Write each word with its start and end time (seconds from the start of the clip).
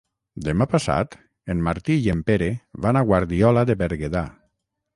Demà 0.45 0.65
passat 0.71 1.17
en 1.53 1.61
Martí 1.67 1.99
i 2.07 2.11
en 2.15 2.25
Pere 2.31 2.49
van 2.87 3.01
a 3.03 3.07
Guardiola 3.11 3.69
de 3.73 3.77
Berguedà. 3.83 4.25